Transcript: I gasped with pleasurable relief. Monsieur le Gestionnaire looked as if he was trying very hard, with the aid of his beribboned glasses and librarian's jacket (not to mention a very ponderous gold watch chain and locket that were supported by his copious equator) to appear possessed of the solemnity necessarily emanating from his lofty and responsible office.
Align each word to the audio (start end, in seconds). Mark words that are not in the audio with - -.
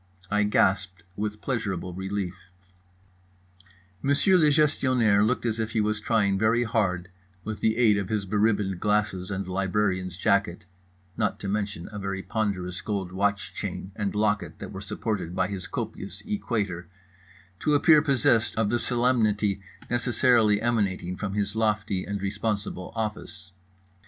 I 0.31 0.41
gasped 0.41 1.03
with 1.15 1.41
pleasurable 1.41 1.93
relief. 1.93 2.33
Monsieur 4.01 4.35
le 4.35 4.49
Gestionnaire 4.49 5.23
looked 5.23 5.45
as 5.45 5.59
if 5.59 5.73
he 5.73 5.79
was 5.79 6.01
trying 6.01 6.39
very 6.39 6.63
hard, 6.63 7.11
with 7.43 7.59
the 7.59 7.77
aid 7.77 7.99
of 7.99 8.09
his 8.09 8.25
beribboned 8.25 8.79
glasses 8.79 9.29
and 9.29 9.47
librarian's 9.47 10.17
jacket 10.17 10.65
(not 11.17 11.39
to 11.41 11.47
mention 11.47 11.87
a 11.91 11.99
very 11.99 12.23
ponderous 12.23 12.81
gold 12.81 13.11
watch 13.11 13.53
chain 13.53 13.91
and 13.95 14.15
locket 14.15 14.57
that 14.57 14.71
were 14.71 14.81
supported 14.81 15.35
by 15.35 15.47
his 15.47 15.67
copious 15.67 16.23
equator) 16.25 16.87
to 17.59 17.75
appear 17.75 18.01
possessed 18.01 18.55
of 18.55 18.71
the 18.71 18.79
solemnity 18.79 19.61
necessarily 19.87 20.59
emanating 20.63 21.15
from 21.15 21.35
his 21.35 21.55
lofty 21.55 22.05
and 22.05 22.23
responsible 22.23 22.91
office. 22.95 23.51